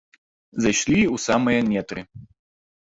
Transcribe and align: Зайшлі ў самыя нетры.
Зайшлі 0.65 0.97
ў 1.13 1.25
самыя 1.27 1.59
нетры. 1.71 2.01